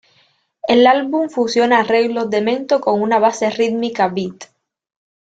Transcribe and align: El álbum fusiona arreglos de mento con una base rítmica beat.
El 0.67 0.87
álbum 0.87 1.29
fusiona 1.29 1.77
arreglos 1.77 2.31
de 2.31 2.41
mento 2.41 2.81
con 2.81 2.99
una 3.03 3.19
base 3.19 3.51
rítmica 3.51 4.07
beat. 4.07 4.45